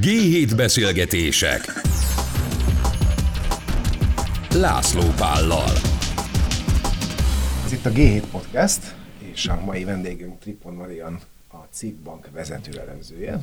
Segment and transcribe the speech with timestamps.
[0.00, 1.72] G7 beszélgetések
[4.54, 5.72] László Pállal
[7.64, 11.20] Ez itt a G7 Podcast, és a mai vendégünk Tripon Marian,
[11.52, 13.40] a CIP Bank vezető elemzője.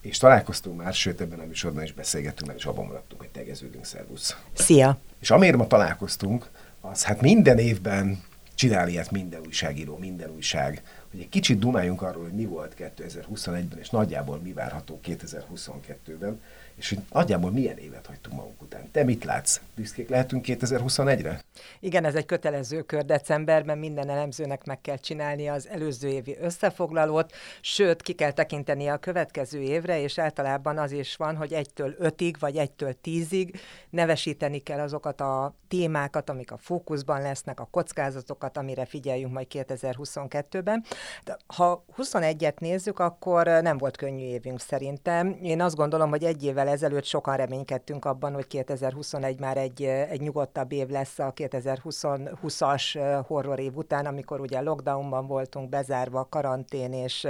[0.00, 3.84] És találkoztunk már, sőt ebben a műsorban is beszélgettünk, mert is abban maradtunk, hogy tegeződünk,
[3.84, 4.36] szervusz.
[4.52, 4.98] Szia!
[5.20, 6.50] És amiért ma találkoztunk,
[6.80, 8.22] az hát minden évben
[8.54, 10.82] csinál ilyet minden újságíró, minden újság,
[11.16, 16.40] hogy egy kicsit dumáljunk arról, hogy mi volt 2021-ben, és nagyjából mi várható 2022-ben,
[16.76, 18.90] és hogy nagyjából milyen évet hagytunk magunk után.
[18.90, 19.60] Te mit látsz?
[19.74, 21.40] Büszkék lehetünk 2021-re?
[21.80, 27.32] Igen, ez egy kötelező kör decemberben, minden elemzőnek meg kell csinálni az előző évi összefoglalót,
[27.60, 32.36] sőt, ki kell tekinteni a következő évre, és általában az is van, hogy egytől ötig,
[32.38, 38.84] vagy egytől tízig nevesíteni kell azokat a témákat, amik a fókuszban lesznek, a kockázatokat, amire
[38.84, 40.84] figyeljünk majd 2022-ben.
[41.24, 45.38] De ha 21-et nézzük, akkor nem volt könnyű évünk szerintem.
[45.42, 50.20] Én azt gondolom, hogy egy évvel ezelőtt sokan reménykedtünk abban, hogy 2021 már egy, egy
[50.20, 57.26] nyugodtabb év lesz a 2020-as horror év után, amikor ugye lockdownban voltunk, bezárva, karantén, és,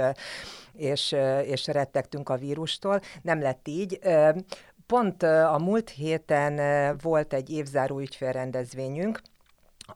[0.73, 2.99] és, és rettegtünk a vírustól.
[3.21, 3.99] Nem lett így.
[4.87, 6.59] Pont a múlt héten
[7.01, 9.21] volt egy évzáró ügyfélrendezvényünk,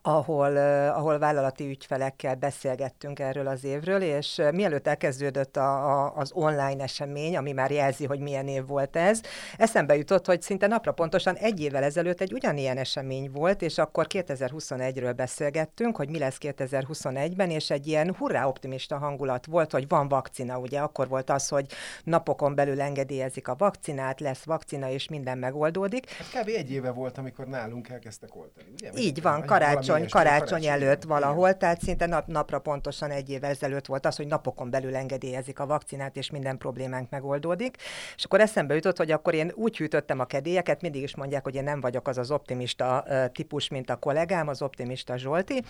[0.02, 6.84] ahol, ahol vállalati ügyfelekkel beszélgettünk erről az évről, és mielőtt elkezdődött a, a, az online
[6.84, 9.22] esemény, ami már jelzi, hogy milyen év volt ez,
[9.58, 14.06] eszembe jutott, hogy szinte napra pontosan egy évvel ezelőtt egy ugyanilyen esemény volt, és akkor
[14.10, 20.08] 2021-ről beszélgettünk, hogy mi lesz 2021-ben, és egy ilyen hurrá optimista hangulat volt, hogy van
[20.08, 21.66] vakcina, ugye akkor volt az, hogy
[22.04, 26.10] napokon belül engedélyezik a vakcinát, lesz vakcina, és minden megoldódik.
[26.10, 26.48] Hát kb.
[26.48, 28.92] egy éve volt, amikor nálunk elkezdtek oltani, ugye?
[28.96, 31.60] Így van, karácsony karácsony, karácsony előtt valahol, igen.
[31.60, 35.66] tehát szinte nap, napra pontosan egy évvel ezelőtt volt az, hogy napokon belül engedélyezik a
[35.66, 37.76] vakcinát, és minden problémánk megoldódik.
[38.16, 41.56] És akkor eszembe jutott, hogy akkor én úgy hűtöttem a kedélyeket, mindig is mondják, hogy
[41.56, 45.64] én nem vagyok az az optimista típus, mint a kollégám, az optimista Zsolti,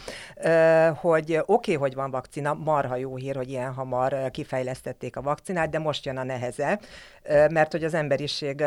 [0.96, 5.70] hogy oké, okay, hogy van vakcina, marha jó hír, hogy ilyen hamar kifejlesztették a vakcinát,
[5.70, 6.80] de most jön a neheze,
[7.50, 8.64] mert hogy az emberiség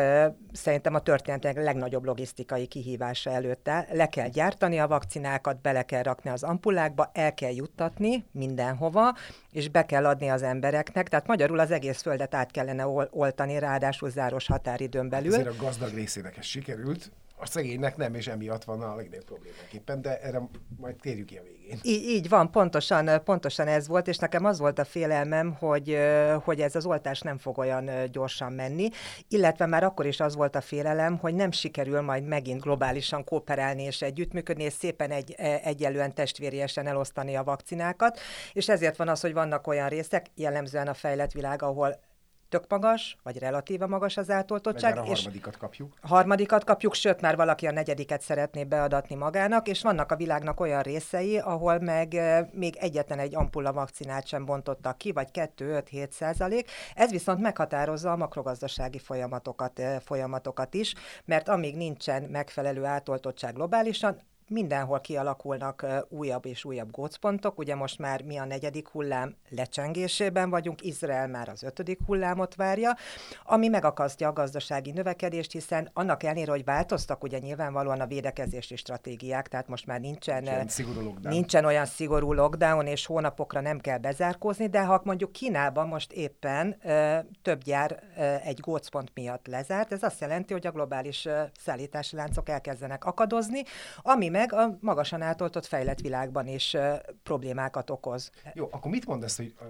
[0.53, 6.03] szerintem a történet legnagyobb logisztikai kihívása előtte le kell gyártani a vakcinát, ampulákat bele kell
[6.03, 9.17] rakni az ampullákba, el kell juttatni mindenhova,
[9.53, 14.11] és be kell adni az embereknek, tehát magyarul az egész földet át kellene oltani, ráadásul
[14.11, 15.33] záros határidőn belül.
[15.35, 17.11] Ezért a gazdag részének ez sikerült,
[17.45, 20.49] a szegénynek nem, és emiatt van a legnagyobb problémák de erre
[20.81, 21.79] majd térjük ki a végén.
[21.83, 25.99] Így, így van, pontosan, pontosan ez volt, és nekem az volt a félelmem, hogy,
[26.45, 28.89] hogy ez az oltás nem fog olyan gyorsan menni,
[29.29, 33.83] illetve már akkor is az volt a félelem, hogy nem sikerül majd megint globálisan kooperálni
[33.83, 38.19] és együttműködni, és szépen egy, e, egyelően testvériesen elosztani a vakcinákat,
[38.53, 42.13] és ezért van az, hogy vannak olyan részek, jellemzően a fejlett világ, ahol
[42.49, 44.95] tök magas, vagy relatíva magas az átoltottság.
[44.95, 45.95] Meg a harmadikat kapjuk.
[46.03, 50.83] Harmadikat kapjuk, sőt már valaki a negyediket szeretné beadatni magának, és vannak a világnak olyan
[50.83, 52.21] részei, ahol meg
[52.53, 56.71] még egyetlen egy ampulla vakcinát sem bontottak ki, vagy 2-5-7 százalék.
[56.95, 60.95] Ez viszont meghatározza a makrogazdasági folyamatokat, folyamatokat is,
[61.25, 67.59] mert amíg nincsen megfelelő átoltottság globálisan, mindenhol kialakulnak újabb és újabb gócpontok.
[67.59, 72.97] Ugye most már mi a negyedik hullám lecsengésében vagyunk, Izrael már az ötödik hullámot várja,
[73.45, 79.49] ami megakasztja a gazdasági növekedést, hiszen annak ellenére, hogy változtak ugye nyilvánvalóan a védekezési stratégiák,
[79.49, 84.85] tehát most már nincsen, nincsen, nincsen olyan szigorú lockdown, és hónapokra nem kell bezárkózni, de
[84.85, 90.21] ha mondjuk Kínában most éppen ö, több gyár ö, egy gócpont miatt lezárt, ez azt
[90.21, 93.63] jelenti, hogy a globális ö, szállítási láncok elkezdenek akadozni,
[94.03, 96.77] ami meg a magasan átoltott fejlett világban is
[97.23, 98.31] problémákat okoz.
[98.55, 99.67] Jó, akkor mit mondasz, hogy uh,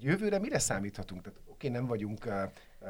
[0.00, 1.22] jövőre mire számíthatunk?
[1.22, 2.28] Tehát oké, nem vagyunk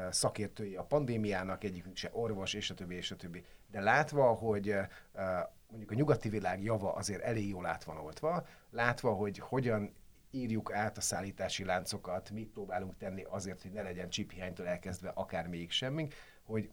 [0.09, 3.43] szakértői a pandémiának, egyikünk se orvos, és a többi, és a többi.
[3.71, 4.75] De látva, hogy
[5.67, 9.93] mondjuk a nyugati világ java azért elég jól át van oltva, látva, hogy hogyan
[10.31, 15.47] írjuk át a szállítási láncokat, mit próbálunk tenni azért, hogy ne legyen csiphiánytól elkezdve akár
[15.47, 16.13] még semmink,
[16.43, 16.69] hogy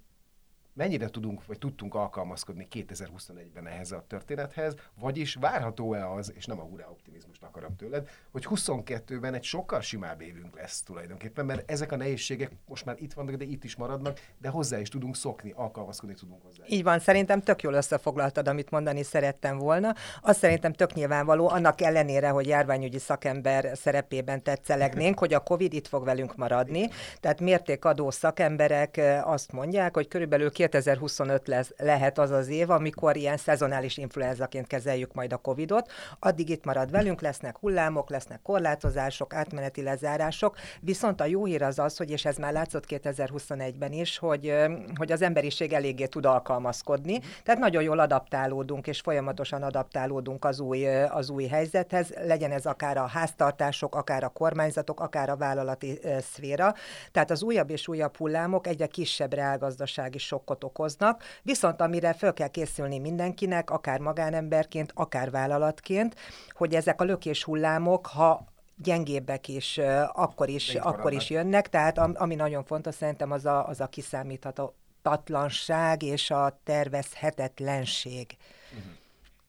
[0.76, 6.62] mennyire tudunk, vagy tudtunk alkalmazkodni 2021-ben ehhez a történethez, vagyis várható-e az, és nem a
[6.62, 11.96] hurrá optimizmust akarom tőled, hogy 22-ben egy sokkal simább évünk lesz tulajdonképpen, mert ezek a
[11.96, 16.14] nehézségek most már itt vannak, de itt is maradnak, de hozzá is tudunk szokni, alkalmazkodni
[16.14, 16.64] tudunk hozzá.
[16.68, 19.94] Így van, szerintem tök jól összefoglaltad, amit mondani szerettem volna.
[20.22, 25.86] Azt szerintem tök nyilvánvaló, annak ellenére, hogy járványügyi szakember szerepében tetszelegnénk, hogy a COVID itt
[25.86, 26.88] fog velünk maradni.
[27.20, 33.36] Tehát mértékadó szakemberek azt mondják, hogy körülbelül 2025 lesz, lehet az az év, amikor ilyen
[33.36, 35.90] szezonális influenzaként kezeljük majd a Covid-ot.
[36.18, 41.78] Addig itt marad velünk, lesznek hullámok, lesznek korlátozások, átmeneti lezárások, viszont a jó hír az
[41.78, 44.52] az, hogy és ez már látszott 2021-ben is, hogy,
[44.94, 50.86] hogy az emberiség eléggé tud alkalmazkodni, tehát nagyon jól adaptálódunk, és folyamatosan adaptálódunk az új,
[50.88, 56.74] az új helyzethez, legyen ez akár a háztartások, akár a kormányzatok, akár a vállalati szféra.
[57.12, 62.48] Tehát az újabb és újabb hullámok egyre kisebb reálgazdasági sokkot okoznak, viszont amire föl kell
[62.48, 66.14] készülni mindenkinek, akár magánemberként, akár vállalatként,
[66.50, 69.78] hogy ezek a lökés hullámok, ha gyengébbek is,
[70.12, 76.02] akkor is, akkor is jönnek, tehát ami nagyon fontos szerintem az a, az a kiszámíthatatlanság
[76.02, 78.36] és a tervezhetetlenség,
[78.70, 78.84] uh-huh.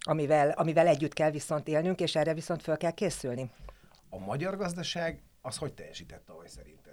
[0.01, 3.51] amivel, amivel együtt kell viszont élnünk, és erre viszont föl kell készülni.
[4.09, 6.86] A magyar gazdaság az hogy teljesített tavaly szerinted?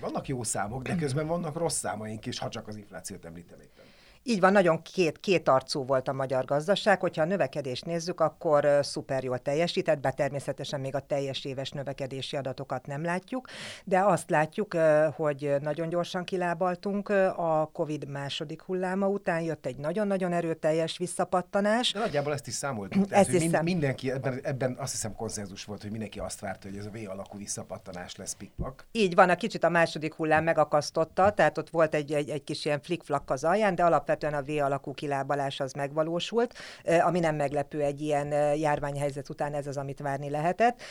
[0.00, 3.84] Vannak jó számok, de közben vannak rossz számaink is, ha csak az inflációt említem éppen.
[4.26, 7.00] Így van, nagyon két, két arcú volt a magyar gazdaság.
[7.00, 12.36] Hogyha a növekedést nézzük, akkor szuper jól teljesített, bár természetesen még a teljes éves növekedési
[12.36, 13.48] adatokat nem látjuk,
[13.84, 14.76] de azt látjuk,
[15.16, 21.92] hogy nagyon gyorsan kilábaltunk a COVID második hulláma után, jött egy nagyon-nagyon erőteljes visszapattanás.
[21.92, 23.06] De nagyjából ezt is számoltuk.
[23.06, 26.76] Tehát, ezt mind, mindenki, ebben, ebben azt hiszem konszenzus volt, hogy mindenki azt várta, hogy
[26.76, 28.86] ez a V alakú visszapattanás lesz pikpak.
[28.92, 32.64] Így van, a kicsit a második hullám megakasztotta, tehát ott volt egy, egy, egy kis
[32.64, 36.54] ilyen flick az alján, de alapvetően alapvetően a V alakú kilábalás az megvalósult,
[37.00, 40.82] ami nem meglepő egy ilyen járványhelyzet után, ez az, amit várni lehetett.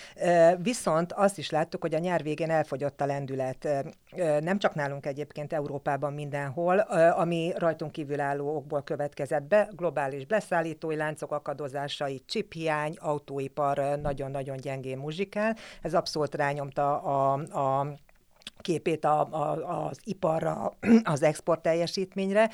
[0.57, 3.67] Viszont azt is láttuk, hogy a nyár végén elfogyott a lendület.
[4.39, 6.79] Nem csak nálunk egyébként Európában mindenhol,
[7.17, 15.55] ami rajtunk kívülálló okból következett be, globális beszállítói láncok akadozásai, csiphiány, autóipar nagyon-nagyon gyengén muzsikál.
[15.81, 17.87] Ez abszolút rányomta a, a
[18.61, 20.73] képét a, a, az iparra,
[21.03, 22.49] az export teljesítményre,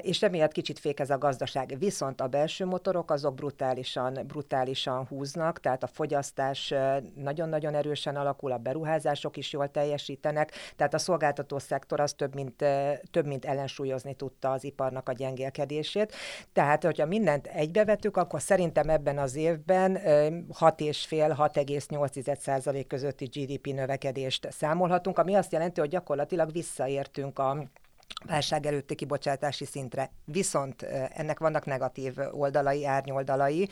[0.00, 1.76] és emiatt kicsit fék ez a gazdaság.
[1.78, 6.74] Viszont a belső motorok azok brutálisan, brutálisan húznak, tehát a fogyasztás
[7.14, 12.64] nagyon-nagyon erősen alakul, a beruházások is jól teljesítenek, tehát a szolgáltató szektor az több mint,
[13.10, 16.14] több mint ellensúlyozni tudta az iparnak a gyengélkedését.
[16.52, 25.34] Tehát, hogyha mindent egybevetük, akkor szerintem ebben az évben 6,5-6,8% közötti GDP növekedést számolhatunk, ami
[25.34, 27.64] azt jelenti, hogy gyakorlatilag visszaértünk a
[28.24, 30.10] válság előtti kibocsátási szintre.
[30.24, 30.82] Viszont
[31.14, 33.68] ennek vannak negatív oldalai, árnyoldalai.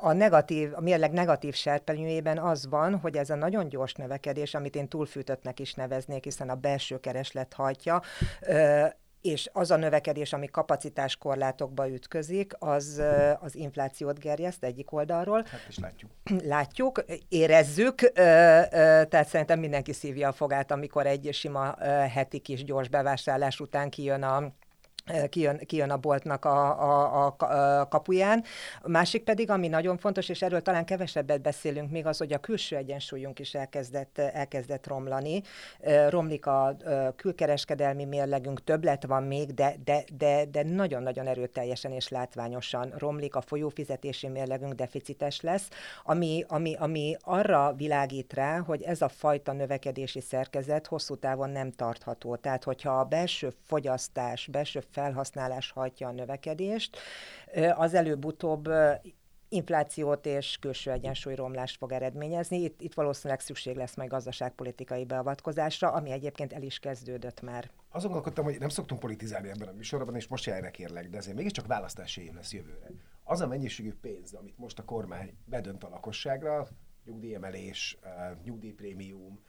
[0.00, 4.76] A negatív, a mérleg negatív serpenyőjében az van, hogy ez a nagyon gyors növekedés, amit
[4.76, 8.02] én túlfűtöttnek is neveznék, hiszen a belső kereslet hajtja,
[9.28, 13.02] és az a növekedés, ami kapacitáskorlátokba ütközik, az
[13.40, 15.44] az inflációt gerjeszt egyik oldalról.
[15.50, 16.10] Hát is látjuk.
[16.54, 21.74] Látjuk, érezzük, tehát szerintem mindenki szívja a fogát, amikor egy sima
[22.14, 24.52] heti kis gyors bevásárlás után kijön a
[25.28, 28.44] kijön, kijön a boltnak a, a, a, kapuján.
[28.82, 32.38] A másik pedig, ami nagyon fontos, és erről talán kevesebbet beszélünk még, az, hogy a
[32.38, 35.42] külső egyensúlyunk is elkezdett, elkezdett romlani.
[36.08, 36.76] Romlik a
[37.16, 43.40] külkereskedelmi mérlegünk, többlet van még, de, de, de, de nagyon-nagyon erőteljesen és látványosan romlik, a
[43.40, 45.68] folyófizetési mérlegünk deficites lesz,
[46.04, 51.70] ami, ami, ami arra világít rá, hogy ez a fajta növekedési szerkezet hosszú távon nem
[51.70, 52.36] tartható.
[52.36, 56.98] Tehát, hogyha a belső fogyasztás, belső felhasználás hajtja a növekedést,
[57.74, 58.68] az előbb-utóbb
[59.48, 62.62] inflációt és külső egyensúlyromlást fog eredményezni.
[62.62, 67.70] Itt, itt valószínűleg szükség lesz majd gazdaságpolitikai beavatkozásra, ami egyébként el is kezdődött már.
[67.88, 71.36] Azon gondolkodtam, hogy nem szoktunk politizálni ebben a műsorban, és most erre kérlek, de azért
[71.36, 72.90] mégiscsak választási év lesz jövőre.
[73.24, 76.68] Az a mennyiségű pénz, amit most a kormány bedönt a lakosságra,
[77.04, 77.98] nyugdíjemelés,
[78.44, 79.40] nyugdíjprémium,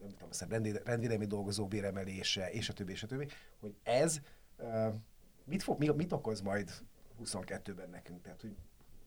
[0.00, 3.26] nem tudom, rendvédelmi dolgozók béremelése, és a többi, és a többi,
[3.60, 4.20] hogy ez
[5.44, 6.70] mit, fog, mit okoz majd
[7.24, 8.22] 22-ben nekünk?
[8.22, 8.56] Tehát, hogy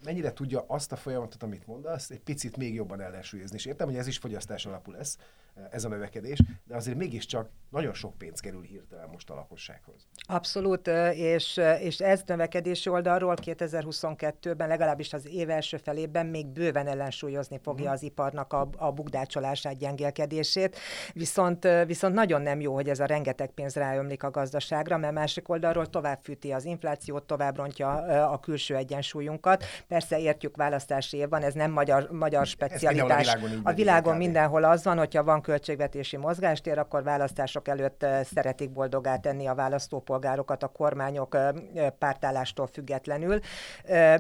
[0.03, 3.57] mennyire tudja azt a folyamatot, amit mondasz, egy picit még jobban ellensúlyozni.
[3.57, 5.17] És értem, hogy ez is fogyasztás alapú lesz,
[5.71, 10.07] ez a növekedés, de azért mégiscsak nagyon sok pénz kerül hirtelen most a lakossághoz.
[10.27, 17.59] Abszolút, és, és ez növekedési oldalról 2022-ben, legalábbis az év első felében még bőven ellensúlyozni
[17.63, 17.97] fogja uh-huh.
[17.97, 20.77] az iparnak a, a bukdácsolását, gyengélkedését,
[21.13, 25.49] viszont, viszont nagyon nem jó, hogy ez a rengeteg pénz ráömlik a gazdaságra, mert másik
[25.49, 27.89] oldalról tovább fűti az inflációt, tovább rontja
[28.31, 29.63] a külső egyensúlyunkat.
[29.87, 33.33] Persze értjük, választási év van, ez nem magyar, magyar specialitás.
[33.33, 38.69] A világon, a világon mindenhol az van, hogyha van költségvetési mozgástér, akkor választások előtt szeretik
[38.69, 41.37] boldogá tenni a választópolgárokat a kormányok
[41.99, 43.39] pártállástól függetlenül.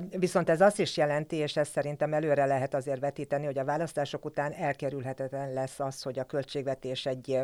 [0.09, 4.25] Viszont ez azt is jelenti, és ezt szerintem előre lehet azért vetíteni, hogy a választások
[4.25, 7.39] után elkerülhetetlen lesz az, hogy a költségvetés egy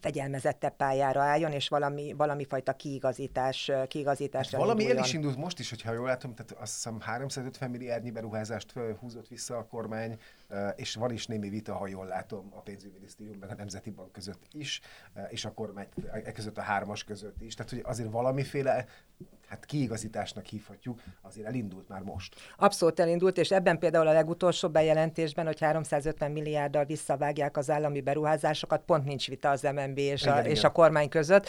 [0.00, 5.58] fegyelmezettebb pályára álljon, és valami, valami fajta kiigazítás, kiigazításra hát valami el is indult most
[5.58, 10.18] is, hogyha jól látom, tehát azt hiszem 350 milliárdnyi beruházást húzott vissza a kormány,
[10.76, 14.46] és van is némi vita, ha jól látom, a pénzügyminisztérium meg a Nemzeti Bank között
[14.52, 14.80] is,
[15.28, 15.86] és a kormány
[16.24, 17.54] e között a hármas között is.
[17.54, 18.86] Tehát, hogy azért valamiféle
[19.50, 22.34] hát kiigazításnak hívhatjuk, azért elindult már most.
[22.56, 28.82] Abszolút elindult, és ebben például a legutolsó bejelentésben, hogy 350 milliárddal visszavágják az állami beruházásokat,
[28.86, 30.50] pont nincs vita az MNB és, igen, a, igen.
[30.50, 31.48] és a kormány között,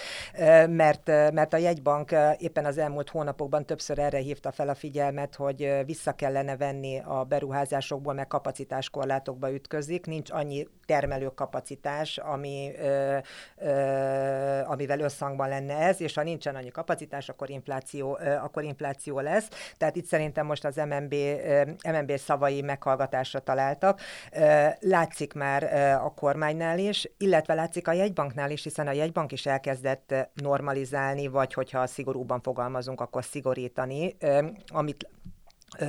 [0.68, 5.74] mert, mert a jegybank éppen az elmúlt hónapokban többször erre hívta fel a figyelmet, hogy
[5.86, 8.28] vissza kellene venni a beruházásokból, meg
[8.92, 13.18] kapacitáskorlátokba ütközik, nincs annyi termelőkapacitás, ami, ö,
[13.58, 19.48] ö, amivel összhangban lenne ez, és ha nincsen annyi kapacitás, akkor infláció, akkor infláció lesz.
[19.78, 24.02] Tehát itt szerintem most az MNB, ö, MNB szavai meghallgatásra találtak.
[24.32, 25.64] Ö, látszik már
[26.04, 31.54] a kormánynál is, illetve látszik a jegybanknál is, hiszen a jegybank is elkezdett normalizálni, vagy
[31.54, 34.16] hogyha szigorúban fogalmazunk, akkor szigorítani,
[34.68, 35.08] amit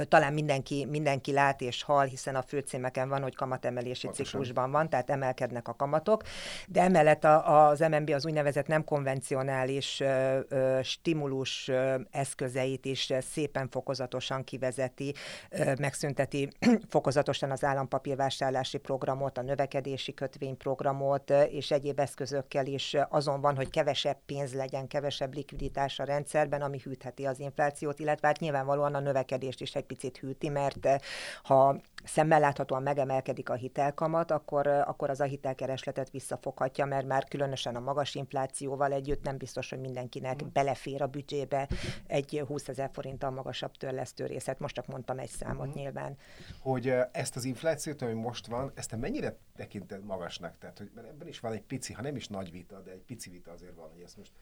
[0.09, 4.27] talán mindenki, mindenki lát és hall, hiszen a főcímeken van, hogy kamatemelési Pontosan.
[4.27, 6.23] ciklusban van, tehát emelkednek a kamatok,
[6.69, 13.13] de emellett a, az MNB az úgynevezett nem konvencionális ö, ö, stimulus ö, eszközeit is
[13.21, 15.15] szépen fokozatosan kivezeti,
[15.51, 16.49] ö, megszünteti
[16.89, 24.19] fokozatosan az állampapírvásárlási programot, a növekedési kötvényprogramot, és egyéb eszközökkel is azon van, hogy kevesebb
[24.27, 29.61] pénz legyen, kevesebb likviditás a rendszerben, ami hűtheti az inflációt, illetve hát nyilvánvalóan a növekedést
[29.61, 30.99] is is egy picit hűti, mert eh,
[31.43, 37.25] ha szemmel láthatóan megemelkedik a hitelkamat, akkor, eh, akkor az a hitelkeresletet visszafoghatja, mert már
[37.25, 40.49] különösen a magas inflációval együtt nem biztos, hogy mindenkinek mm.
[40.53, 41.69] belefér a büdzsébe
[42.07, 44.59] egy 20 ezer forinttal magasabb törlesztő részet.
[44.59, 45.73] Most csak mondtam egy számot mm.
[45.73, 46.17] nyilván.
[46.61, 50.59] Hogy eh, ezt az inflációt, ami most van, ezt te mennyire tekinted magasnak?
[50.59, 53.31] Tehát, hogy ebben is van egy pici, ha nem is nagy vita, de egy pici
[53.31, 54.33] vita azért van, hogy ezt most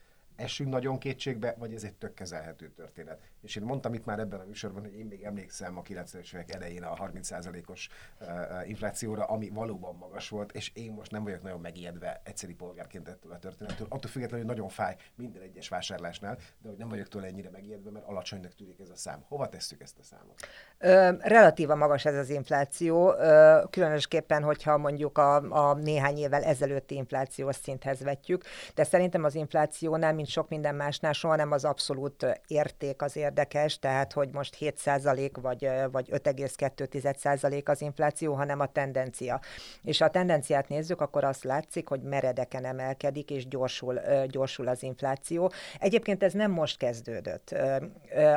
[0.40, 3.20] essünk nagyon kétségbe, vagy ez egy tök kezelhető történet.
[3.42, 6.54] És én mondtam itt már ebben a műsorban, hogy én még emlékszem a 90-es évek
[6.54, 7.88] elején a 30%-os
[8.20, 13.08] uh, inflációra, ami valóban magas volt, és én most nem vagyok nagyon megijedve egyszeri polgárként
[13.08, 13.86] ettől a történettől.
[13.90, 17.90] Attól függetlenül, hogy nagyon fáj minden egyes vásárlásnál, de hogy nem vagyok tőle ennyire megijedve,
[17.90, 19.24] mert alacsonynak tűnik ez a szám.
[19.28, 20.40] Hova tesszük ezt a számot?
[21.22, 25.34] Relatíva magas ez az infláció, ö, különösképpen, hogyha mondjuk a,
[25.70, 28.44] a néhány évvel ezelőtti inflációs szinthez vetjük,
[28.74, 33.78] de szerintem az inflációnál, mint sok minden másnál soha nem az abszolút érték az érdekes,
[33.78, 39.40] tehát hogy most 7% vagy, vagy 5,2% az infláció, hanem a tendencia.
[39.82, 44.82] És ha a tendenciát nézzük, akkor azt látszik, hogy meredeken emelkedik, és gyorsul, gyorsul az
[44.82, 45.52] infláció.
[45.78, 47.50] Egyébként ez nem most kezdődött.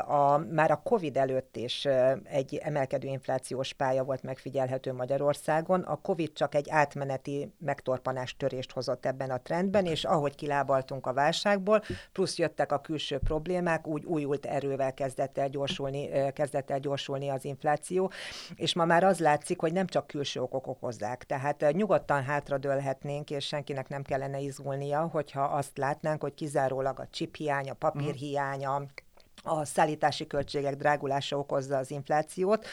[0.06, 1.88] A, már a COVID előtt is
[2.24, 5.82] egy emelkedő inflációs pálya volt megfigyelhető Magyarországon.
[5.82, 11.14] A COVID csak egy átmeneti megtorpanás törést hozott ebben a trendben, és ahogy kilábaltunk a
[11.14, 17.30] válságból, plusz jöttek a külső problémák, úgy újult erővel kezdett el gyorsulni, kezdett el gyorsulni
[17.30, 18.12] az infláció,
[18.56, 21.24] és ma már az látszik, hogy nem csak külső okok okozzák.
[21.24, 27.36] Tehát nyugodtan hátradőlhetnénk, és senkinek nem kellene izgulnia, hogyha azt látnánk, hogy kizárólag a chip
[27.36, 28.82] hiány, a papír hiánya,
[29.44, 32.66] a szállítási költségek drágulása okozza az inflációt,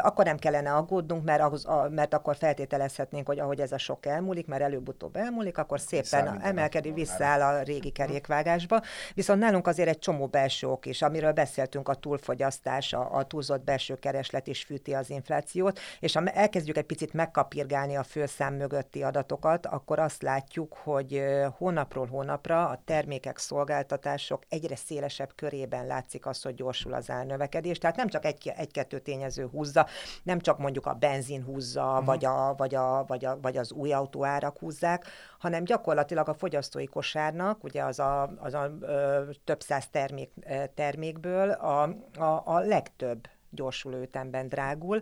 [0.00, 4.06] akkor nem kellene aggódnunk, mert, az, a, mert akkor feltételezhetnénk, hogy ahogy ez a sok
[4.06, 8.82] elmúlik, mert előbb-utóbb elmúlik, akkor szépen emelkedik, visszaáll a régi kerékvágásba.
[9.14, 13.64] Viszont nálunk azért egy csomó belső ok is, amiről beszéltünk, a túlfogyasztás, a, a túlzott
[13.64, 19.02] belső kereslet is fűti az inflációt, és ha elkezdjük egy picit megkapirgálni a főszám mögötti
[19.02, 21.22] adatokat, akkor azt látjuk, hogy
[21.56, 27.78] hónapról hónapra a termékek, szolgáltatások egyre szélesebb körében lát látszik az, hogy gyorsul az elnövekedés.
[27.78, 29.86] Tehát nem csak egy, egy-kettő tényező húzza,
[30.22, 32.04] nem csak mondjuk a benzin húzza, uh-huh.
[32.04, 35.06] vagy, a, vagy, a, vagy, a, vagy az új autóárak húzzák,
[35.38, 40.32] hanem gyakorlatilag a fogyasztói kosárnak, ugye az a, az a ö, több száz termék,
[40.74, 41.82] termékből a,
[42.18, 45.00] a, a legtöbb gyorsuló ütemben drágul,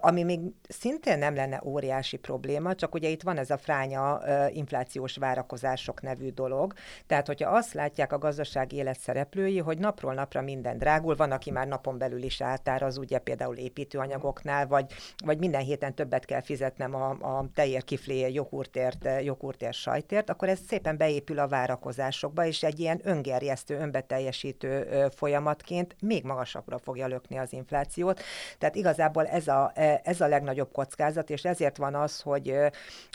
[0.00, 5.16] ami még szintén nem lenne óriási probléma, csak ugye itt van ez a fránya inflációs
[5.16, 6.72] várakozások nevű dolog.
[7.06, 11.50] Tehát, hogyha azt látják a gazdasági élet szereplői, hogy napról napra minden drágul, van, aki
[11.50, 14.92] már napon belül is átáraz, ugye például építőanyagoknál, vagy,
[15.24, 20.58] vagy minden héten többet kell fizetnem a, a tejér, kiflé, joghurtért, joghurtért, sajtért, akkor ez
[20.68, 27.52] szépen beépül a várakozásokba, és egy ilyen öngerjesztő, önbeteljesítő folyamatként még magasabbra fogja lökni az
[27.60, 28.20] inflációt.
[28.58, 32.54] Tehát igazából ez a, ez a legnagyobb kockázat, és ezért van az, hogy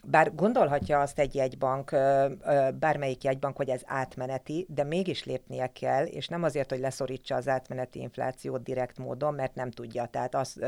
[0.03, 1.91] bár gondolhatja azt egy jegybank,
[2.79, 7.47] bármelyik jegybank, hogy ez átmeneti, de mégis lépnie kell, és nem azért, hogy leszorítsa az
[7.47, 10.05] átmeneti inflációt direkt módon, mert nem tudja.
[10.05, 10.59] Tehát az,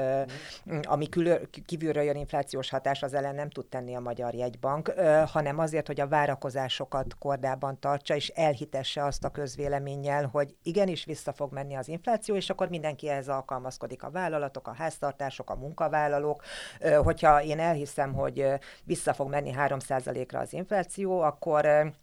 [0.84, 4.94] ami külön, kívülről jön inflációs hatás, az ellen nem tud tenni a magyar jegybank,
[5.26, 11.34] hanem azért, hogy a várakozásokat kordában tartsa, és elhitesse azt a közvéleménnyel, hogy igenis vissza
[11.34, 13.28] fog menni az infláció, és akkor mindenki ehhez
[13.68, 16.44] alkalmazkodik, a vállalatok, a háztartások, a munkavállalók.
[17.04, 18.46] Hogyha én elhiszem, hogy
[18.84, 21.94] vissza fog menni 3%-ra az infláció, akkor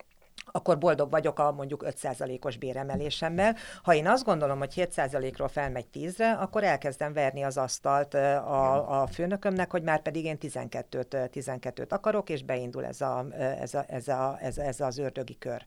[0.46, 3.56] akkor boldog vagyok a mondjuk 5%-os béremelésemmel.
[3.82, 9.06] Ha én azt gondolom, hogy 7%-ról felmegy 10-re, akkor elkezdem verni az asztalt a, a
[9.06, 13.24] főnökömnek, hogy már pedig én 12-t, 12 akarok, és beindul ez, a,
[13.60, 15.64] ez, a, ez, a, ez, ez az ördögi kör.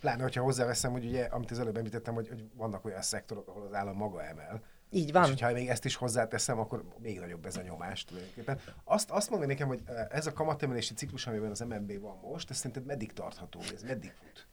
[0.00, 3.62] Pláne, hogyha hozzáveszem, hogy ugye, amit az előbb említettem, hogy, hogy vannak olyan szektorok, ahol
[3.62, 5.32] az állam maga emel, így van.
[5.32, 8.60] És ha még ezt is hozzáteszem, akkor még nagyobb ez a nyomás tulajdonképpen.
[8.84, 12.56] Azt, azt mondom nekem, hogy ez a kamatemelési ciklus, amiben az MNB van most, ez
[12.56, 14.46] szerinted meddig tartható, ez meddig fut?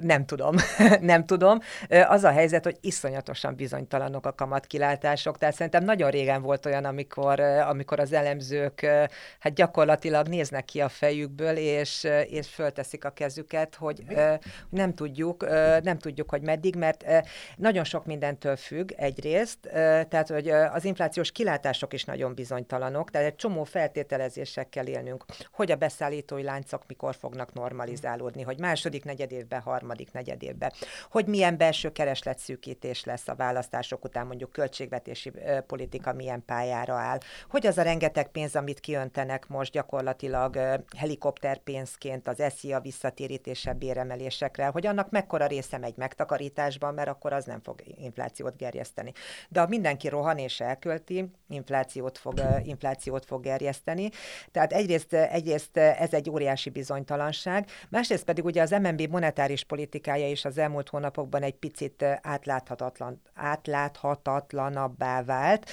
[0.00, 0.56] Nem tudom,
[1.00, 1.58] nem tudom.
[2.08, 7.40] Az a helyzet, hogy iszonyatosan bizonytalanok a kamatkilátások, tehát szerintem nagyon régen volt olyan, amikor,
[7.40, 8.80] amikor az elemzők
[9.38, 14.04] hát gyakorlatilag néznek ki a fejükből, és, és fölteszik a kezüket, hogy
[14.68, 15.48] nem tudjuk,
[15.82, 17.04] nem tudjuk, hogy meddig, mert
[17.56, 19.58] nagyon sok mindentől függ egyrészt,
[20.08, 25.76] tehát hogy az inflációs kilátások is nagyon bizonytalanok, tehát egy csomó feltételezésekkel élnünk, hogy a
[25.76, 30.72] beszállítói láncok mikor fognak normalizálódni, hogy második negyedévben harmadik negyedévben.
[31.10, 35.32] Hogy milyen belső keresletszűkítés lesz a választások után, mondjuk költségvetési
[35.66, 37.18] politika milyen pályára áll.
[37.48, 40.56] Hogy az a rengeteg pénz, amit kiöntenek most gyakorlatilag
[40.96, 47.60] helikopterpénzként az SZIA visszatérítése béremelésekre, hogy annak mekkora része megy megtakarításban, mert akkor az nem
[47.62, 49.12] fog inflációt gerjeszteni.
[49.48, 54.10] De ha mindenki rohan és elkölti, inflációt fog, inflációt fog gerjeszteni.
[54.50, 60.44] Tehát egyrészt, egyrészt ez egy óriási bizonytalanság, másrészt pedig ugye az MNB monetáris politikája is
[60.44, 65.70] az elmúlt hónapokban egy picit átláthatatlan, átláthatatlanabbá vált.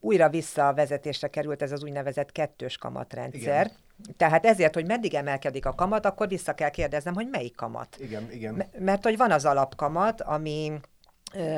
[0.00, 3.66] Újra vissza a vezetésre került ez az úgynevezett kettős kamatrendszer.
[3.66, 4.16] Igen.
[4.16, 7.96] Tehát ezért, hogy meddig emelkedik a kamat, akkor vissza kell kérdeznem, hogy melyik kamat.
[8.00, 8.54] Igen, igen.
[8.54, 10.80] M- mert hogy van az alapkamat, ami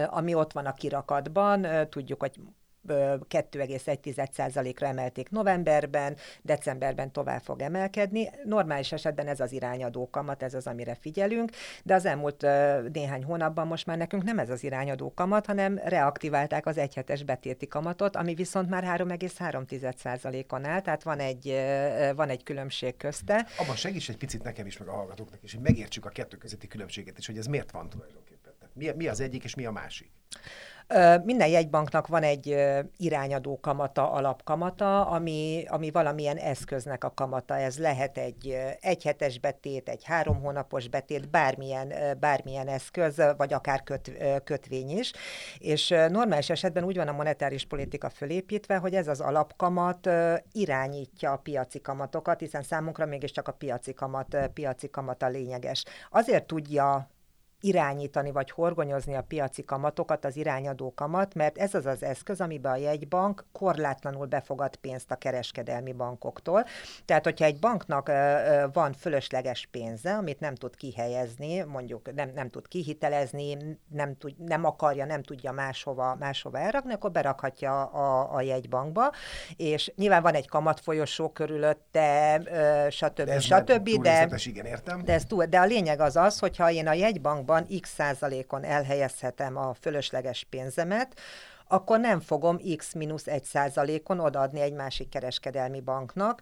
[0.06, 2.40] ami ott van a kirakatban, tudjuk, hogy
[2.88, 8.30] 2,1%-ra emelték novemberben, decemberben tovább fog emelkedni.
[8.44, 11.50] Normális esetben ez az irányadó kamat, ez az, amire figyelünk,
[11.82, 12.46] de az elmúlt
[12.92, 17.66] néhány hónapban most már nekünk nem ez az irányadó kamat, hanem reaktiválták az egyhetes betéti
[17.66, 21.54] kamatot, ami viszont már 3,3%-on áll, tehát van egy,
[22.16, 23.46] van egy különbség közte.
[23.58, 26.66] Abban segíts egy picit nekem is, meg a hallgatóknak is, hogy megértsük a kettő közötti
[26.66, 28.52] különbséget, és hogy ez miért van tulajdonképpen.
[28.72, 30.10] Mi, mi az egyik, és mi a másik?
[31.24, 32.56] Minden jegybanknak van egy
[32.96, 37.58] irányadó kamata, alapkamata, ami, ami valamilyen eszköznek a kamata.
[37.58, 44.12] Ez lehet egy egyhetes betét, egy három hónapos betét, bármilyen, bármilyen eszköz, vagy akár köt,
[44.44, 45.12] kötvény is.
[45.58, 50.08] És normális esetben úgy van a monetáris politika fölépítve, hogy ez az alapkamat
[50.52, 55.84] irányítja a piaci kamatokat, hiszen számunkra mégiscsak a piaci kamat, piaci kamat a lényeges.
[56.10, 57.08] Azért tudja
[57.64, 62.72] irányítani vagy horgonyozni a piaci kamatokat, az irányadó kamat, mert ez az az eszköz, amiben
[62.72, 66.66] a jegybank korlátlanul befogad pénzt a kereskedelmi bankoktól.
[67.04, 68.10] Tehát, hogyha egy banknak
[68.72, 73.56] van fölösleges pénze, amit nem tud kihelyezni, mondjuk nem, nem tud kihitelezni,
[73.88, 79.12] nem, tud, nem akarja, nem tudja máshova, máshova elrakni, akkor berakhatja a, a jegybankba,
[79.56, 82.40] és nyilván van egy kamatfolyosó körülötte,
[82.90, 83.24] stb.
[83.24, 83.90] De stb.
[84.02, 85.04] De, igen, értem.
[85.04, 88.64] De, ez túl, de a lényeg az az, hogyha én a jegybankban bankban x százalékon
[88.64, 91.20] elhelyezhetem a fölösleges pénzemet,
[91.68, 96.40] akkor nem fogom x mínusz egy százalékon odaadni egy másik kereskedelmi banknak,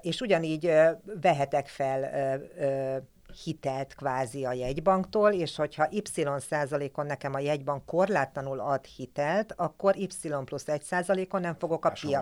[0.00, 0.72] és ugyanígy
[1.20, 2.10] vehetek fel
[3.34, 6.02] hitelt kvázi a jegybanktól, és hogyha Y
[6.38, 11.92] százalékon nekem a jegybank korlátlanul ad hitelt, akkor Y plusz egy százalékon nem fogok a,
[12.00, 12.20] pia,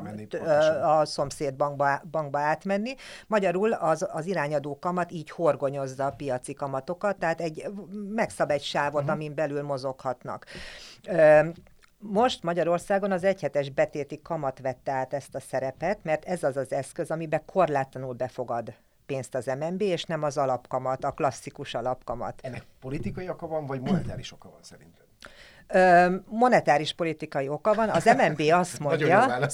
[0.98, 2.94] a szomszéd bankba, bankba átmenni.
[3.26, 7.66] Magyarul az, az irányadó kamat így horgonyozza a piaci kamatokat, tehát egy,
[8.14, 9.14] megszab egy sávot, uh-huh.
[9.14, 10.46] amin belül mozoghatnak.
[11.98, 16.72] Most Magyarországon az egyhetes betéti kamat vette át ezt a szerepet, mert ez az az
[16.72, 18.74] eszköz, amiben korlátlanul befogad
[19.08, 22.40] pénzt az MNB, és nem az alapkamat, a klasszikus alapkamat.
[22.42, 25.07] Ennek politikai oka van, vagy monetáris oka van szerinted?
[26.28, 27.88] Monetáris politikai oka van.
[27.88, 29.48] Az MNB azt mondja,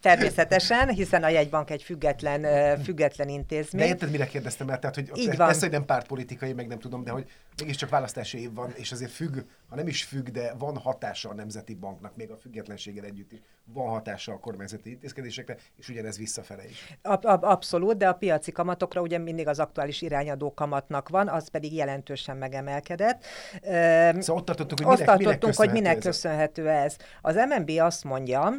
[0.00, 3.82] természetesen, hiszen a jegybank egy független, független intézmény.
[3.82, 4.78] De érted, mire kérdeztem el?
[4.78, 5.46] Tehát, hogy Így van.
[5.46, 9.10] persze, hogy nem pártpolitikai, meg nem tudom, de hogy mégiscsak választási év van, és azért
[9.10, 13.32] függ, ha nem is függ, de van hatása a Nemzeti Banknak, még a függetlenséggel együtt
[13.32, 13.40] is
[13.72, 16.98] van hatása a kormányzati intézkedésekre, és ugyanez visszafele is.
[17.02, 21.48] Ab, ab, abszolút, de a piaci kamatokra ugye mindig az aktuális irányadó kamatnak van, az
[21.48, 23.24] pedig jelentősen megemelkedett.
[23.62, 26.96] Szóval ott tartottunk, hogy minek, tartottunk, minek hogy minek köszönhető ez.
[27.22, 28.54] Az MNB azt mondja,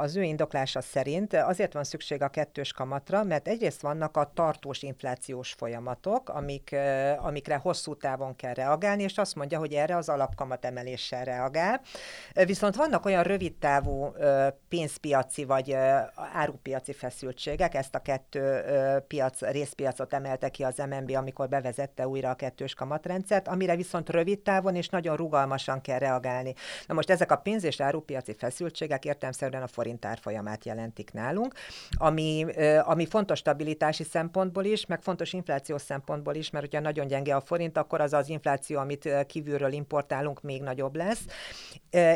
[0.00, 4.82] az ő indoklása szerint azért van szükség a kettős kamatra, mert egyrészt vannak a tartós
[4.82, 6.76] inflációs folyamatok, amik,
[7.18, 11.80] amikre hosszú távon kell reagálni, és azt mondja, hogy erre az alapkamat emeléssel reagál.
[12.32, 14.12] Viszont vannak olyan rövid távú
[14.68, 15.76] pénzpiaci vagy
[16.32, 18.62] árupiaci feszültségek, ezt a kettő
[19.06, 24.40] piac, részpiacot emelte ki az MNB, amikor bevezette újra a kettős kamatrendszert, amire viszont rövid
[24.40, 26.24] távon és nagyon rugalmasan kell reagálni.
[26.86, 31.54] Na most ezek a pénz- és árupiaci feszültségek értelmszerűen a forint árfolyamát jelentik nálunk,
[31.90, 32.46] ami,
[32.82, 37.40] ami fontos stabilitási szempontból is, meg fontos inflációs szempontból is, mert hogyha nagyon gyenge a
[37.40, 41.24] forint, akkor az az infláció, amit kívülről importálunk, még nagyobb lesz,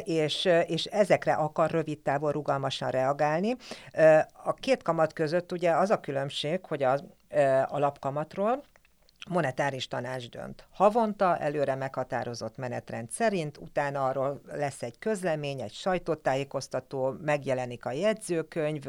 [0.05, 3.57] és, és ezekre akar rövid távon rugalmasan reagálni.
[4.45, 7.05] A két kamat között ugye az a különbség, hogy az
[7.67, 8.63] alapkamatról,
[9.31, 10.67] monetáris tanács dönt.
[10.73, 18.85] Havonta előre meghatározott menetrend szerint, utána arról lesz egy közlemény, egy sajtótájékoztató, megjelenik a jegyzőkönyv,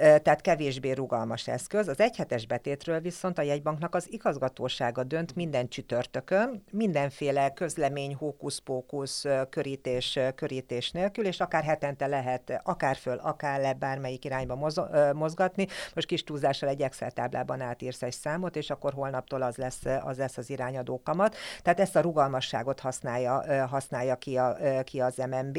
[0.00, 1.88] tehát kevésbé rugalmas eszköz.
[1.88, 10.18] Az egyhetes betétről viszont a jegybanknak az igazgatósága dönt minden csütörtökön, mindenféle közlemény, hókusz-pókusz, körítés,
[10.34, 14.72] körítés nélkül, és akár hetente lehet akár föl, akár le bármelyik irányba
[15.14, 15.66] mozgatni.
[15.94, 20.18] Most kis túlzással egy Excel táblában átírsz egy számot, és akkor holnaptól az lesz az,
[20.18, 21.36] lesz az irányadó kamat.
[21.62, 25.58] Tehát ezt a rugalmasságot használja, használja ki, a, ki az MNB,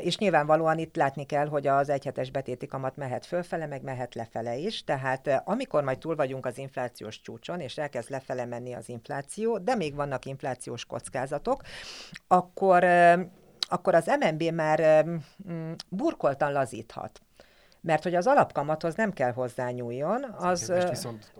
[0.00, 4.14] és nyilvánvalóan itt látni kell, hogy az egyhetes betéti kamat mehet föl, fölfele, meg mehet
[4.14, 8.72] lefele is, tehát eh, amikor majd túl vagyunk az inflációs csúcson, és elkezd lefele menni
[8.74, 11.62] az infláció, de még vannak inflációs kockázatok,
[12.28, 13.20] akkor, eh,
[13.68, 15.04] akkor az MNB már eh,
[15.50, 17.20] mm, burkoltan lazíthat
[17.84, 20.72] mert hogy az alapkamathoz nem kell hozzányúljon, az...
[20.88, 21.32] viszont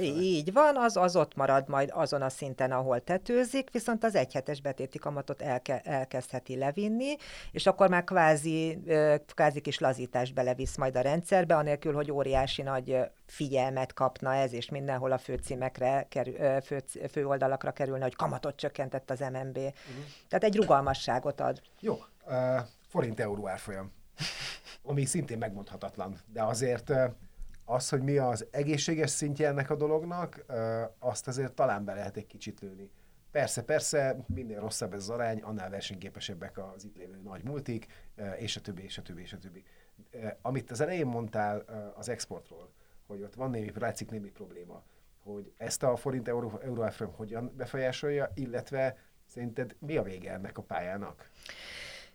[0.00, 4.60] így van, az, az ott marad majd azon a szinten, ahol tetőzik, viszont az egyhetes
[4.60, 7.16] betéti kamatot elke, elkezdheti levinni,
[7.50, 8.82] és akkor már kvázi,
[9.34, 14.68] kvázi kis lazítást belevisz majd a rendszerbe, anélkül, hogy óriási nagy figyelmet kapna ez, és
[14.68, 19.56] mindenhol a főcímekre, kerül, fő, főoldalakra kerülne, hogy kamatot csökkentett az MNB.
[19.56, 19.62] Uh-huh.
[19.62, 20.02] Mhm.
[20.28, 21.62] Tehát egy rugalmasságot ad.
[21.80, 23.92] Jó, uh, forint-euró árfolyam
[24.82, 26.16] ami szintén megmondhatatlan.
[26.26, 26.92] De azért
[27.64, 30.44] az, hogy mi az egészséges szintje ennek a dolognak,
[30.98, 32.90] azt azért talán be lehet egy kicsit lőni.
[33.30, 37.86] Persze, persze, minél rosszabb ez az arány, annál versenyképesebbek az itt lévő nagy multik,
[38.36, 39.64] és a többi, és a többi, és a többi.
[40.42, 41.64] Amit az elején mondtál
[41.96, 42.72] az exportról,
[43.06, 44.82] hogy ott van némi, látszik némi probléma,
[45.22, 50.62] hogy ezt a forint euró, euró hogyan befolyásolja, illetve szerinted mi a vége ennek a
[50.62, 51.30] pályának?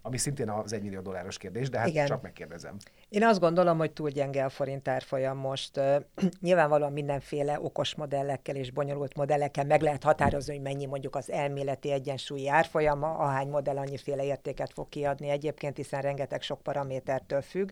[0.07, 2.05] Ami szintén az 1 millió dolláros kérdés, de hát Igen.
[2.05, 2.77] csak megkérdezem.
[3.09, 5.79] Én azt gondolom, hogy túl gyenge a forint árfolyam most.
[6.41, 11.91] Nyilvánvalóan mindenféle okos modellekkel és bonyolult modellekkel meg lehet határozni, hogy mennyi mondjuk az elméleti
[11.91, 17.69] egyensúlyi árfolyama, ahány modell annyiféle értéket fog kiadni egyébként, hiszen rengeteg sok paramétertől függ.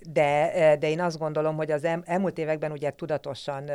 [0.00, 3.70] De, de én azt gondolom, hogy az el, elmúlt években ugye tudatosan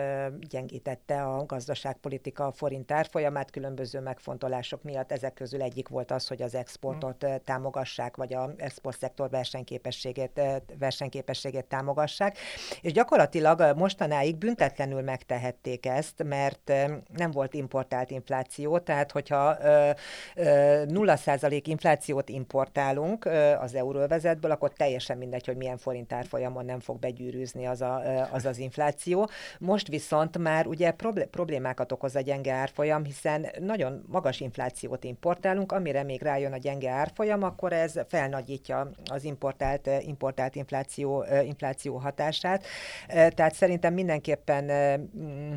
[0.49, 5.11] gyengítette a gazdaságpolitika a forint árfolyamát különböző megfontolások miatt.
[5.11, 7.37] Ezek közül egyik volt az, hogy az exportot hmm.
[7.95, 10.41] Támogassák, vagy a export szektor versenyképességét
[10.79, 12.37] versenyképességét támogassák,
[12.81, 16.71] és gyakorlatilag mostanáig büntetlenül megtehették ezt, mert
[17.15, 19.57] nem volt importált infláció, tehát hogyha
[20.35, 23.25] 0% inflációt importálunk
[23.59, 28.01] az euróvezetből, akkor teljesen mindegy, hogy milyen forint árfolyamon nem fog begyűrűzni az, a,
[28.31, 29.29] az az infláció.
[29.59, 30.91] Most viszont már ugye
[31.31, 36.89] problémákat okoz a gyenge árfolyam, hiszen nagyon magas inflációt importálunk, amire még rájön a gyenge
[36.89, 42.65] árfolyam, akkor ez felnagyítja az importált, importált inflációt infláció, infláció hatását.
[43.07, 44.63] Tehát szerintem mindenképpen
[45.17, 45.55] mm,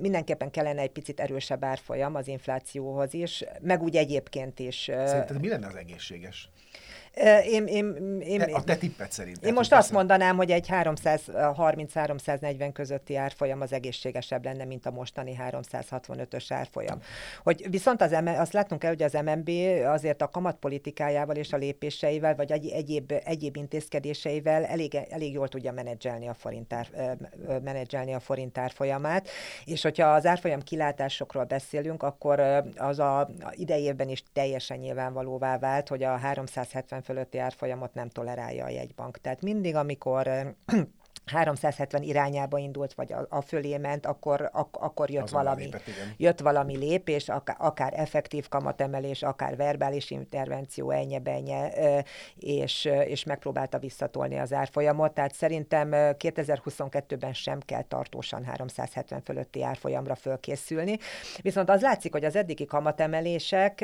[0.00, 4.82] mindenképpen kellene egy picit erősebb árfolyam az inflációhoz is, meg úgy egyébként is.
[4.84, 6.50] Szerinted mi lenne az egészséges?
[7.44, 9.46] Én, én, én, a te tippet szerint.
[9.46, 15.38] Én most azt mondanám, hogy egy 330-340 közötti árfolyam az egészségesebb lenne, mint a mostani
[15.50, 17.00] 365-ös árfolyam.
[17.42, 19.50] Hogy viszont az, azt látnunk kell, hogy az MNB
[19.86, 26.28] azért a kamatpolitikájával és a lépéseivel, vagy egyéb, egyéb intézkedéseivel elég, elég jól tudja menedzselni
[26.28, 27.16] a forint, ár,
[27.64, 29.28] menedzselni a forint árfolyamát,
[29.64, 32.40] és hogyha az árfolyam kilátásokról beszélünk, akkor
[32.76, 38.68] az a idejében is teljesen nyilvánvalóvá vált, hogy a 370 fölötti árfolyamot nem tolerálja a
[38.68, 39.18] jegybank.
[39.18, 40.54] Tehát mindig, amikor
[41.28, 45.82] 370 irányába indult, vagy a, a fölé ment, akkor, ak, akkor jött, valami, lépett,
[46.16, 51.70] jött valami lépés, akár, akár effektív kamatemelés, akár verbális intervenció, ennyi benye,
[52.38, 55.12] és, és megpróbálta visszatolni az árfolyamot.
[55.12, 60.98] Tehát szerintem 2022-ben sem kell tartósan 370 fölötti árfolyamra fölkészülni.
[61.42, 63.78] Viszont az látszik, hogy az eddigi kamatemelések,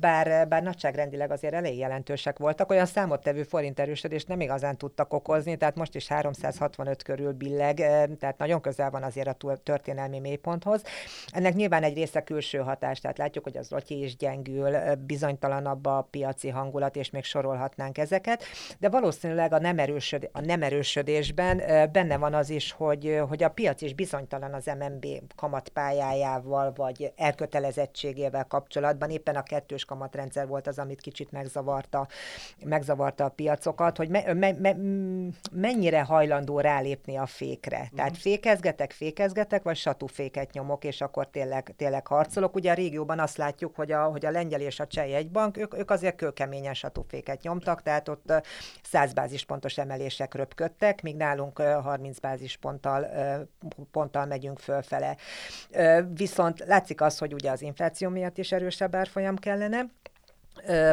[0.00, 5.56] bár, bár nagyságrendileg azért elég jelentősek voltak, olyan számottevő forint erősödést nem igazán tudtak okozni,
[5.56, 7.76] tehát most is 300 165 körül billeg,
[8.18, 10.82] tehát nagyon közel van azért a történelmi mélyponthoz.
[11.26, 16.06] Ennek nyilván egy része külső hatás, tehát látjuk, hogy az Rotyi is gyengül, bizonytalanabb a
[16.10, 18.44] piaci hangulat, és még sorolhatnánk ezeket,
[18.78, 21.56] de valószínűleg a nem, erősöd, a nem erősödésben
[21.92, 28.44] benne van az is, hogy, hogy a piac is bizonytalan az MNB kamatpályájával, vagy elkötelezettségével
[28.44, 29.10] kapcsolatban.
[29.10, 32.06] Éppen a kettős kamatrendszer volt az, amit kicsit megzavarta,
[32.64, 34.76] megzavarta a piacokat, hogy me, me, me,
[35.52, 37.76] mennyire hajlandó hajlandó rálépni a fékre.
[37.76, 37.96] Uh-huh.
[37.96, 42.54] Tehát fékezgetek, fékezgetek, vagy satúféket nyomok, és akkor tényleg, tényleg harcolok.
[42.54, 45.78] Ugye a régióban azt látjuk, hogy a, hogy a lengyel és a cseh egybank, ők,
[45.78, 48.32] ők azért kőkeményen satúféket nyomtak, tehát ott
[48.82, 53.06] 100 bázispontos emelések röpködtek, míg nálunk 30 bázisponttal
[53.90, 55.16] ponttal megyünk fölfele.
[56.14, 59.86] Viszont látszik az, hogy ugye az infláció miatt is erősebb árfolyam kellene,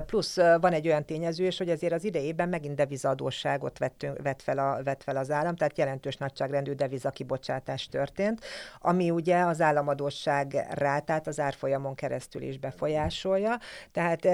[0.05, 4.57] Plusz van egy olyan tényező is, hogy azért az idejében megint devizadóságot vettünk, vett, fel
[4.57, 8.39] a, vett fel az állam, tehát jelentős nagyságrendű devizakibocsátás történt,
[8.79, 13.59] ami ugye az államadóság rátát az árfolyamon keresztül is befolyásolja.
[13.91, 14.25] Tehát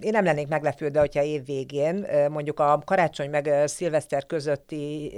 [0.00, 5.12] én nem lennék meglepődve, hogyha év végén mondjuk a karácsony meg szilveszter közötti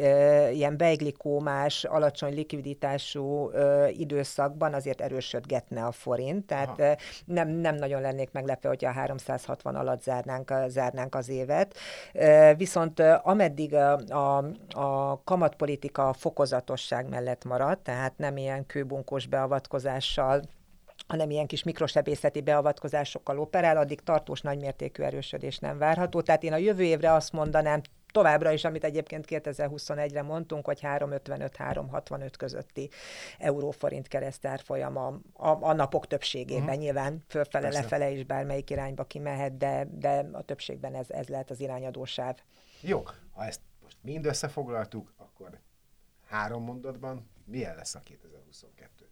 [0.52, 3.50] ilyen beiglikómás, alacsony likviditású
[3.90, 10.02] időszakban azért erősödgetne a forint, tehát nem, nem nagyon lennék meglepve, hogyha a 360 alatt
[10.02, 11.76] zárnánk, zárnánk az évet.
[12.56, 14.40] Viszont ameddig a,
[14.70, 20.42] a, kamatpolitika fokozatosság mellett maradt, tehát nem ilyen kőbunkós beavatkozással
[21.08, 26.20] hanem ilyen kis mikrosebészeti beavatkozásokkal operál, addig tartós nagymértékű erősödés nem várható.
[26.20, 27.80] Tehát én a jövő évre azt mondanám,
[28.18, 32.90] továbbra is, amit egyébként 2021-re mondtunk, hogy 355-365 közötti
[33.38, 36.62] euróforint keresztárfolyam a, a, a napok többségében.
[36.62, 36.78] Uh-huh.
[36.78, 37.80] Nyilván fölfele, Persze.
[37.80, 42.36] lefele is bármelyik irányba kimehet, de, de a többségben ez, ez lehet az irányadósáv.
[42.80, 43.02] Jó,
[43.32, 45.58] ha ezt most mind összefoglaltuk, akkor
[46.26, 49.08] három mondatban milyen lesz a 2022?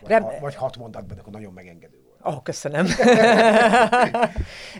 [0.00, 0.22] Vagy, Rem...
[0.22, 2.86] ha, vagy hat mondatban, akkor nagyon megengedő oh, köszönöm.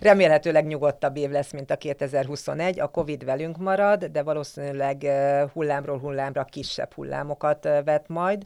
[0.00, 2.80] Remélhetőleg nyugodtabb év lesz, mint a 2021.
[2.80, 5.06] A Covid velünk marad, de valószínűleg
[5.52, 8.42] hullámról hullámra kisebb hullámokat vet majd.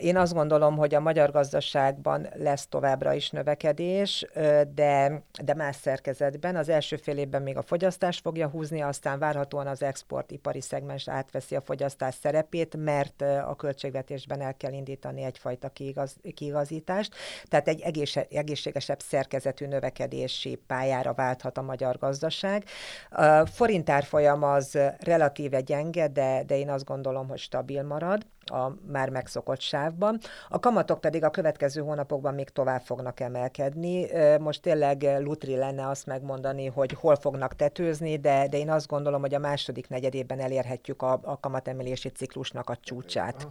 [0.00, 4.26] Én azt gondolom, hogy a magyar gazdaságban lesz továbbra is növekedés,
[4.74, 6.56] de, de más szerkezetben.
[6.56, 11.56] Az első fél évben még a fogyasztás fogja húzni, aztán várhatóan az exportipari szegmens átveszi
[11.56, 17.14] a fogyasztás szerepét, mert a költségvetésben el kell indítani egyfajta kiigaz, kiigazítást.
[17.48, 22.64] Tehát egy egész, egészségesebb szerkezetű növekedési pályára válthat a magyar gazdaság.
[23.10, 29.08] A forintárfolyam az relatíve gyenge, de, de én azt gondolom, hogy stabil marad a már
[29.08, 30.18] megszokott sávban.
[30.48, 34.06] A kamatok pedig a következő hónapokban még tovább fognak emelkedni.
[34.38, 39.20] Most tényleg lutri lenne azt megmondani, hogy hol fognak tetőzni, de, de én azt gondolom,
[39.20, 43.48] hogy a második negyedében elérhetjük a, a kamatemelési ciklusnak a csúcsát.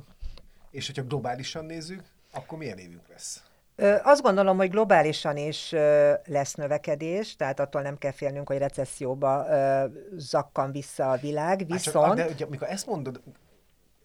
[0.72, 3.44] És hogyha globálisan nézzük, akkor milyen évünk lesz?
[4.04, 5.72] Azt gondolom, hogy globálisan is
[6.26, 9.46] lesz növekedés, tehát attól nem kell félnünk, hogy recesszióba
[10.16, 12.06] zakkan vissza a világ, viszont...
[12.06, 13.22] Hát csak, de ugye, amikor ezt mondod,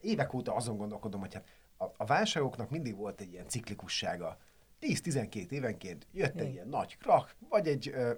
[0.01, 1.45] évek óta azon gondolkodom, hogy hát
[1.77, 4.39] a, a válságoknak mindig volt egy ilyen ciklikussága.
[4.81, 8.13] 10-12 évenként jött egy ilyen nagy krak, vagy egy, ö,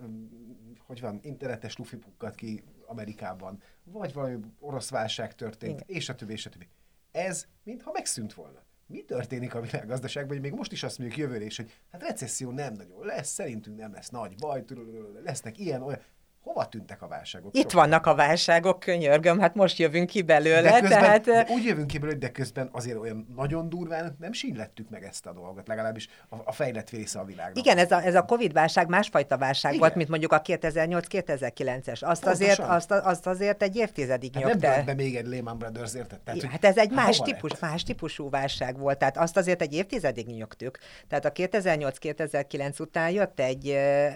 [0.86, 5.96] hogy van, internetes lufi pukkat ki Amerikában, vagy valami orosz válság történt, Igen.
[5.96, 6.68] és a többi, és a többi.
[7.12, 11.44] Ez mintha megszűnt volna mi történik a világgazdaságban, hogy még most is azt mondjuk jövőre
[11.44, 14.64] is, hogy hát recesszió nem nagyon lesz, szerintünk nem lesz nagy baj,
[15.24, 16.00] lesznek ilyen, olyan.
[16.42, 17.56] Hova tűntek a válságok?
[17.56, 20.60] Itt vannak a válságok, könyörgöm, hát most jövünk ki belőle.
[20.60, 24.32] De közben, tehát, de úgy jövünk ki belőle, de közben azért olyan nagyon durván nem
[24.32, 27.58] sílettük meg ezt a dolgot, legalábbis a, a fejlett része a világnak.
[27.58, 29.82] Igen, ez a, ez a Covid-válság másfajta válság Igen.
[29.82, 32.04] volt, mint mondjuk a 2008-2009-es.
[32.04, 34.76] Azt azért, azt, azt azért egy évtizedig hát nyögte.
[34.76, 36.20] Nem be még egy Lehman Brothers, érted?
[36.20, 40.26] Tehát, hát ez egy más, típus, más típusú válság volt, tehát azt azért egy évtizedig
[40.26, 40.78] nyögtük.
[41.08, 43.68] Tehát a 2008-2009 után jött egy,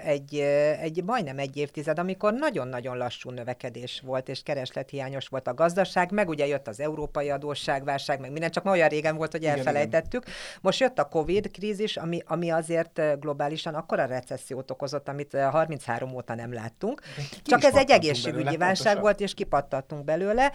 [0.05, 0.35] egy,
[0.81, 6.29] egy majdnem egy évtized, amikor nagyon-nagyon lassú növekedés volt, és kereslethiányos volt a gazdaság, meg
[6.29, 10.23] ugye jött az európai adósságválság, meg minden, csak ma olyan régen volt, hogy elfelejtettük.
[10.23, 10.35] Igen.
[10.61, 16.35] Most jött a Covid krízis, ami, ami azért globálisan akkora recessziót okozott, amit 33 óta
[16.35, 17.01] nem láttunk.
[17.43, 19.01] Csak ez egy egészségügyi belőle, válság pontosan.
[19.03, 20.53] volt, és kipattattunk belőle.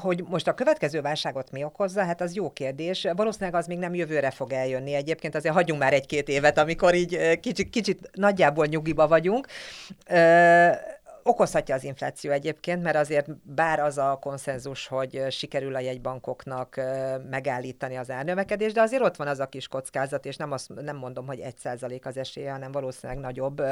[0.00, 3.06] Hogy most a következő válságot mi okozza, hát az jó kérdés.
[3.16, 4.94] Valószínűleg az még nem jövőre fog eljönni.
[4.94, 9.46] Egyébként azért hagyjunk már egy-két évet, amikor így kicsit, kicsit nagyjából nyugiba vagyunk
[11.30, 16.80] okozhatja az infláció egyébként, mert azért bár az a konszenzus, hogy sikerül a jegybankoknak
[17.30, 20.96] megállítani az árnövekedést, de azért ott van az a kis kockázat, és nem, azt, nem
[20.96, 23.62] mondom, hogy egy százalék az esélye, hanem valószínűleg nagyobb,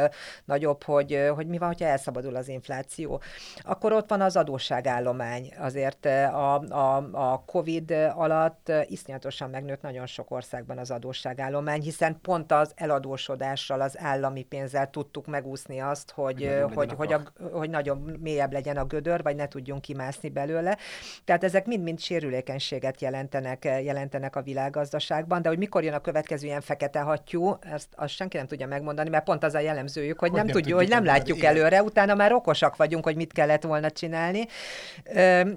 [0.44, 3.20] nagyobb hogy, hogy mi van, hogyha elszabadul az infláció.
[3.62, 5.52] Akkor ott van az adósságállomány.
[5.58, 12.52] Azért a, a, a COVID alatt iszonyatosan megnőtt nagyon sok országban az adósságállomány, hiszen pont
[12.52, 18.16] az eladósodással, az állami pénzzel tudtuk megúszni azt, hogy, hogy, hogy, hogy a, hogy nagyon
[18.20, 20.78] mélyebb legyen a gödör, vagy ne tudjunk kimászni belőle.
[21.24, 26.60] Tehát ezek mind-mind sérülékenységet jelentenek, jelentenek a világgazdaságban, de hogy mikor jön a következő ilyen
[26.60, 30.38] fekete hattyú, ezt azt senki nem tudja megmondani, mert pont az a jellemzőjük, hogy, hogy
[30.38, 31.50] nem, nem tudjuk, hogy nem látjuk igen.
[31.50, 34.46] előre, utána már okosak vagyunk, hogy mit kellett volna csinálni.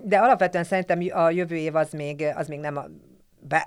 [0.03, 2.85] De alapvetően szerintem a jövő év az még, az még nem a,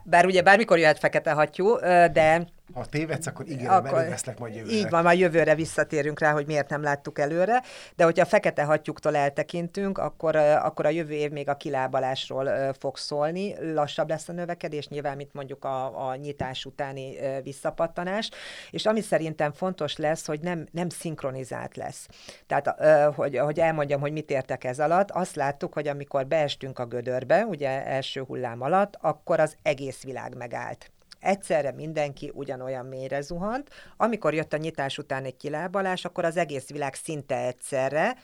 [0.04, 1.76] bár ugye bármikor jöhet fekete hattyú,
[2.12, 4.74] de ha tévedsz, akkor igen, akkor veszlek majd jövőre.
[4.74, 7.62] Így van, majd jövőre visszatérünk rá, hogy miért nem láttuk előre,
[7.96, 12.96] de hogyha a fekete hattyúktól eltekintünk, akkor, akkor a jövő év még a kilábalásról fog
[12.96, 18.30] szólni, lassabb lesz a növekedés, nyilván, mint mondjuk a, a nyitás utáni visszapattanás,
[18.70, 22.08] és ami szerintem fontos lesz, hogy nem, nem szinkronizált lesz.
[22.46, 22.80] Tehát,
[23.14, 27.44] hogy, hogy elmondjam, hogy mit értek ez alatt, azt láttuk, hogy amikor beestünk a gödörbe,
[27.44, 30.92] ugye első hullám alatt, akkor az egész világ megállt
[31.24, 33.70] egyszerre mindenki ugyanolyan mélyre zuhant.
[33.96, 38.16] Amikor jött a nyitás után egy kilábalás, akkor az egész világ szinte egyszerre,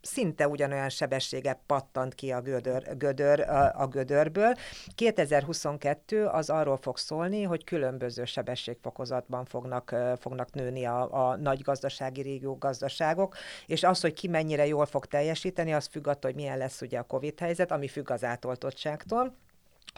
[0.00, 3.40] szinte ugyanolyan sebessége pattant ki a, gödör, gödör,
[3.74, 4.54] a, gödörből.
[4.94, 12.22] 2022 az arról fog szólni, hogy különböző sebességfokozatban fognak, fognak nőni a, a nagy gazdasági
[12.22, 16.58] régió gazdaságok, és az, hogy ki mennyire jól fog teljesíteni, az függ attól, hogy milyen
[16.58, 19.34] lesz ugye a COVID helyzet, ami függ az átoltottságtól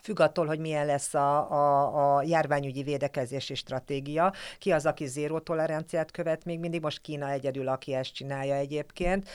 [0.02, 4.32] függ attól, hogy milyen lesz a, a, a járványügyi védekezési stratégia.
[4.58, 9.28] Ki az, aki zéró toleranciát követ még mindig, most Kína egyedül, aki ezt csinálja egyébként.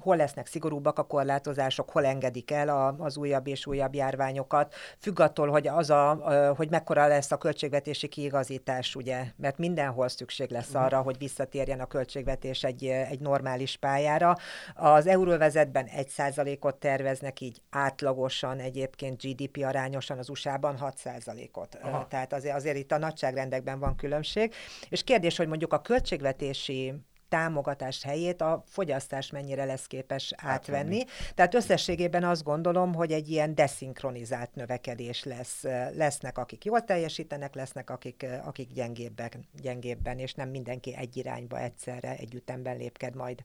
[0.00, 4.74] Hol lesznek szigorúbbak a korlátozások, hol engedik el a, az újabb és újabb járványokat.
[4.98, 6.14] Függ attól, hogy, az a,
[6.56, 10.82] hogy mekkora lesz a költségvetési kiigazítás, ugye, mert mindenhol szükség lesz mhm.
[10.82, 14.36] arra, hogy visszatérjen a költségvetés egy, egy normális pályára.
[14.74, 21.74] Az euróvezetben egy százalékot terveznek így átlagosan egyébként GDP arányosan az USA-ban 6%-ot.
[21.82, 22.06] Aha.
[22.06, 24.54] Tehát azért, azért itt a nagyságrendekben van különbség.
[24.88, 26.94] És kérdés, hogy mondjuk a költségvetési
[27.28, 30.78] támogatás helyét a fogyasztás mennyire lesz képes átvenni.
[30.78, 31.04] átvenni.
[31.34, 35.62] Tehát összességében azt gondolom, hogy egy ilyen deszinkronizált növekedés lesz.
[35.94, 42.16] Lesznek, akik jól teljesítenek, lesznek, akik, akik gyengébbek, gyengébben, és nem mindenki egy irányba egyszerre,
[42.16, 43.44] egy ütemben lépked majd.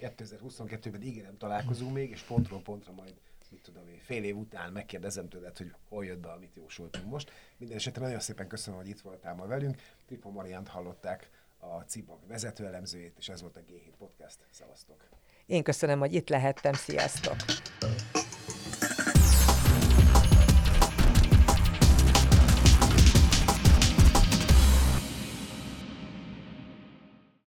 [0.00, 3.14] 2022-ben ígérem találkozunk még, és pontról pontra majd
[3.54, 7.30] mit tudom én, fél év után megkérdezem tőled, hogy hol jött be, amit jósoltunk most.
[7.56, 9.80] Minden esetre nagyon szépen köszönöm, hogy itt voltál ma velünk.
[10.06, 14.38] Tripo Mariant hallották a CIBAG vezetőelemzőjét, és ez volt a G7 Podcast.
[14.50, 15.08] Szevasztok!
[15.46, 16.72] Én köszönöm, hogy itt lehettem.
[16.72, 17.36] Sziasztok!